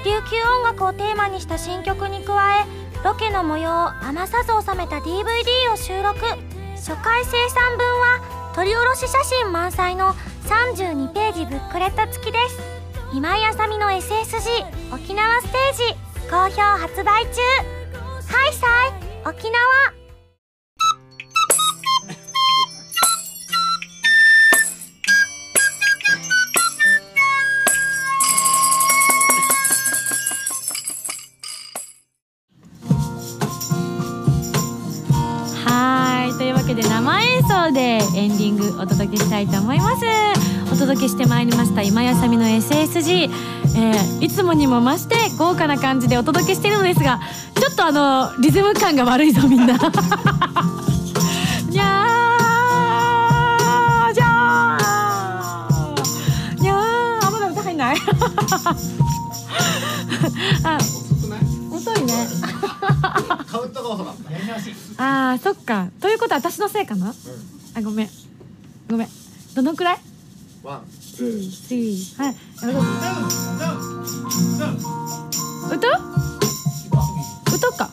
[0.05, 2.65] 琉球音楽をテーマにした新曲に加え
[3.05, 6.21] ロケの模様を余さず収めた DVD を収録。
[6.77, 10.15] 初回生産分は撮り下ろし写真満載の
[10.47, 12.61] 32ページブックレット付きです。
[13.13, 17.41] 今井あさみの SSG 沖縄ステージ好評発売中。
[18.33, 19.98] ハイサイ沖縄。
[38.17, 40.03] エンディングお届けしたいと思います。
[40.73, 43.31] お届けしてまいりました今やさみの SSG、
[43.77, 47.21] えーいつもにも増して豪華な感じでお届けしているのですが
[47.59, 49.75] ちょっとあのリズム感が悪いぞみんな。
[51.71, 57.97] にゃーじゃーにゃーあまだ歌入んない。
[60.65, 60.79] あ
[61.73, 62.03] 遅い？
[62.05, 62.13] ね。
[63.47, 64.33] カウントが遅かった。
[64.33, 64.75] やり直し。
[64.99, 65.89] あーそっか。
[66.01, 67.15] ということは私のせいかな、
[67.79, 68.11] あごめん。
[68.91, 69.09] ごめん。
[69.55, 69.99] どのくらい？
[70.65, 70.83] ワン。
[70.91, 72.21] スリー。
[72.21, 72.35] はい。
[72.57, 72.71] 歌う
[75.77, 77.69] 歌？
[77.69, 77.89] うか。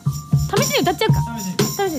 [0.58, 1.20] 試しに歌っちゃうか。
[1.38, 1.56] 試しに。
[1.78, 1.96] 試し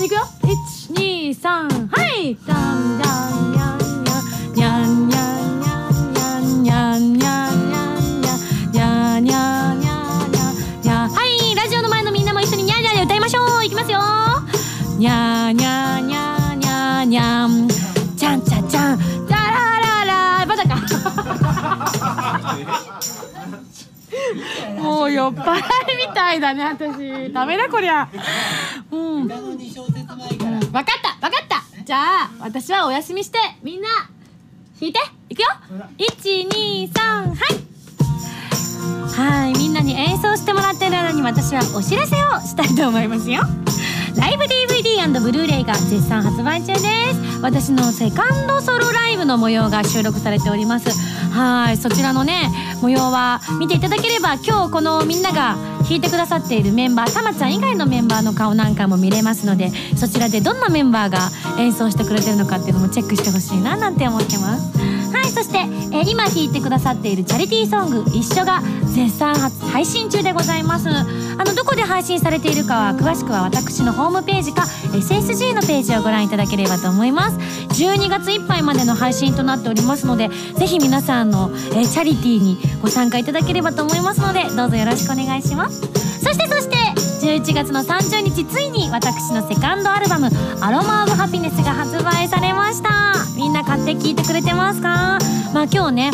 [0.00, 0.06] に。
[0.06, 0.22] いくよ。
[0.42, 2.34] 一二三はい。
[2.34, 3.38] じゃんじゃん
[4.56, 5.34] にゃんにゃん
[25.14, 25.62] 酔っ払い
[26.08, 27.32] みたいだね私。
[27.32, 28.08] ダメだこりゃ。
[28.90, 29.24] うん。
[29.24, 30.84] 歌の2小節前から分かっ
[31.20, 31.82] た分かった。
[31.84, 33.88] じゃあ私はお休みしてみんな
[34.80, 35.00] 弾いて。
[35.30, 35.48] いくよ。
[35.98, 37.74] 123はい。
[39.16, 43.42] はいみんなに演奏してもらってる間に私はお知らせをしたいと思いますよ
[44.16, 47.40] ライブ DVD& ブルーレイが絶賛発売中です。
[47.42, 50.90] 私のセカンドソロライブの模様が収録されております。
[51.34, 52.48] はいそちらのね
[52.80, 64.93] 模様は見ていただければ今日このみんなが弾いてくださっているメンバーたまちゃん以外のメンバーの顔なんかも見れますのでそちらでどんなメンバーが演奏してくれてるのかっていうのもチェックしてほしいななんて思ってます。
[65.14, 68.60] はいそして、えー今弾いてくださっているチャリティーソング「一緒」が
[68.94, 69.34] 絶賛
[69.72, 70.88] 配信中でございます。
[70.88, 71.04] あ
[71.44, 77.38] のどこで配信されているかは詳しくは私のホームページか SSG のページをご覧いただければと思います。
[77.82, 85.80] 12月いっぱいまでの配信となっておりますのでぜひ皆さんの、えーチャリティーにご参加いただければと思いますのでどうぞよろしくお願いします。
[86.22, 90.28] そしてそして11月の30日ついに私のセカンドアルバム
[90.60, 93.14] 「アロマ・オブ・ハピネス」が発売されました。
[93.34, 95.18] みんな買って聴いてくれてますか？
[95.54, 96.10] まあ今日ね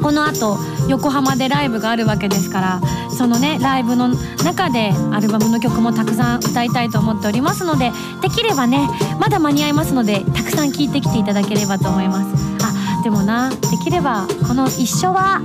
[0.00, 2.80] この後横浜でライブがあるわけですから
[3.10, 4.10] そのねライブの
[4.44, 12.26] 中でアルバムの曲もたくさん歌いたいと思っておりますのでできればねまだ間に合いますのでたくさん聴いてきていただければと思います。
[12.62, 15.40] あでもなできればこの「一緒」は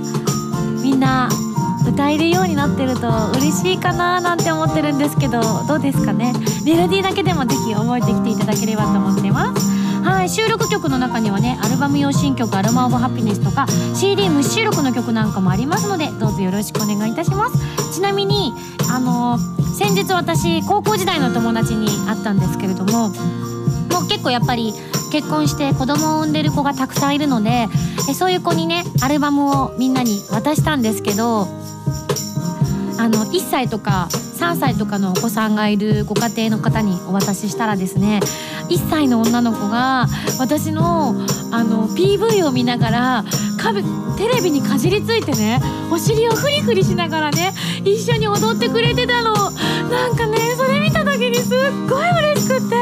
[0.80, 1.28] みんな
[1.88, 6.32] 歌えるようになってると嬉しいかななんて思ってるんですけどどうですかね？
[6.64, 9.78] メロディーだけでもぜひ覚えてきていただければと思ってます。
[10.04, 17.58] はい収録曲の中にはねアルバム用新曲「アロマ・オブ・ハピネス」とか CD 無収録の曲なんかもありますのでどうぞよろしくお願いいたします。
[17.94, 18.54] ちなみに
[18.90, 23.14] あのー先日私高校時代の友達に会ったんですけれどもも
[24.02, 24.74] う結構やっぱり
[25.10, 27.68] 結婚して子供を産んでる子がたくさんいるので
[28.10, 31.42] えそういう子にねアルバムをみんなに渡したんですけど
[32.98, 38.20] あの1歳とか3歳とかのお子さんがいるご家庭の方にお渡ししたらですね
[38.68, 40.06] 1歳の女の子が
[40.38, 41.14] 私の
[41.50, 43.24] あの PV を見ながら
[43.60, 43.82] かぶ
[44.16, 47.52] テレビにかじりついてねお尻をフリフリしながらね
[47.84, 49.50] 一緒に踊ってくれてたの。
[49.88, 52.74] なんかねそれ見たした時にすっごい嬉しくって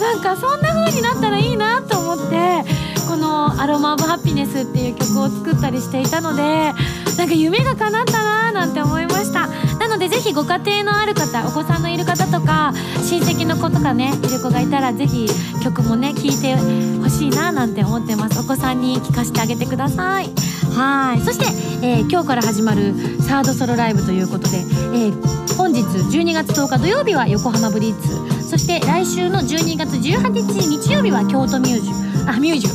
[0.00, 0.55] なんかそん
[0.86, 2.64] 風になったらいいなと思って
[3.08, 6.72] この「アロマ・オブ・ハピネス」っていう曲を作ったりしていたので
[7.18, 9.48] なんか夢が叶ったなーなんて思いました。
[9.78, 12.72] なのでぜひご家庭のある方お子さんのいる方とか
[13.02, 15.28] 親戚の子とかねいる子がいたらぜひ
[15.62, 16.56] 曲もね聴いて
[17.02, 18.38] ほしいななんて思ってます。
[18.40, 20.30] お子さんに聴かせてあげてください。
[20.74, 21.20] はい。
[21.22, 21.46] そして、
[21.82, 28.35] えー今日から始まるサードソロライブということで、えー本日12月10日土曜日は横浜ブリッツ。
[28.56, 32.30] そして来週の12月18日日曜日は京都ミュージュ。
[32.30, 32.70] あミュージュ。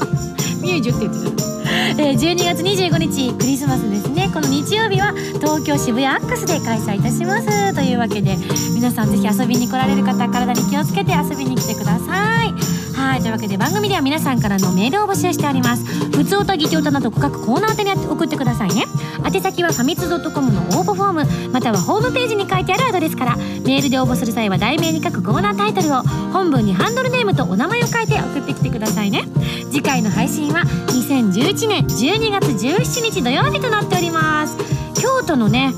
[0.62, 1.57] ミュージュって言ってた
[1.88, 4.30] えー12月25日クリスマスですね。
[4.32, 7.74] この日曜日は東京渋谷アックスで開催いたします。
[7.74, 8.36] というわけで
[8.74, 12.52] 皆さんぜひ遊びに来られる方体に気をつけて遊びに来てください。
[12.94, 15.84] はいというわけで番組では皆さんからのメールを募集しております。
[16.10, 18.84] 普通歌議長歌など各コーナー宛てに送ってくださいね。
[19.24, 21.12] 宛先はファミツドットコムの応募フォー
[21.46, 23.36] ムまたはホームページに書いてあるアドレスから。
[23.68, 26.00] メールで応募する際は題名に書くコーナータイトルを
[26.32, 29.24] 本文にハンドルネームとお名前を書いて送ってきてくださいね。
[29.70, 34.56] 次回の配信は2011年12月17日土曜日となっております。
[35.00, 35.72] 京都のね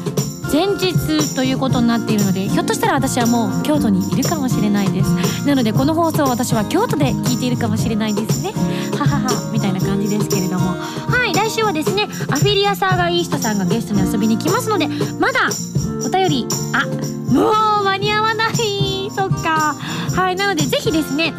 [0.53, 5.47] 前日ということになっているのでひょっとしたら私はもう京都にいるかもしれないです。
[5.47, 8.53] なのでこの放送私は京都で聞いているかもしれないですね。
[8.99, 10.77] はははみたいな感じですけれども。
[10.77, 14.89] はい来週はですねアフィリアサーガイーストさんがゲストに遊びに来ますので
[15.19, 15.49] まだ
[16.05, 16.87] お便りあ
[17.33, 19.11] もう間に合わない。
[19.11, 19.75] そっか。
[20.17, 21.33] はいなのでぜひですね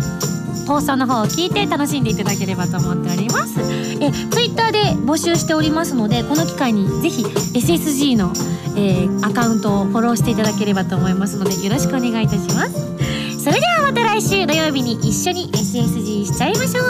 [0.71, 3.59] 放送の方を聞いて楽しんでいただければと思っております。
[3.99, 8.31] え Twitter で募集しておりますのでこの機会にぜひ SSG の、
[8.77, 13.43] えーアカウントをフォローしていただければと思いますのでよろしくお願いいたします。
[13.43, 16.83] それではまた来週土曜日に一緒に SSG しちゃいましょ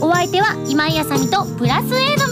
[0.00, 0.08] う。
[0.08, 2.27] お相手は今井あさみとプラス N